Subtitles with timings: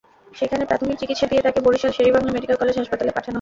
[0.39, 3.29] সেখানে প্রাথমিক চিকিৎসা দিয়ে তাঁকে বরিশাল শেরে-ই-বাংলা মেডিকেল কলেজ হাসপাতালে পাঠানো হয়।